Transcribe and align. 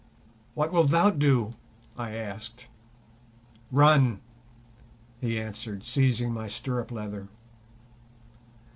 "What 0.55 0.71
wilt 0.73 0.89
thou 0.89 1.11
do?" 1.11 1.53
I 1.95 2.15
asked. 2.15 2.69
"Run," 3.71 4.19
he 5.19 5.39
answered, 5.39 5.85
seizing 5.85 6.33
my 6.33 6.49
stirrup 6.49 6.91
leather. 6.91 7.27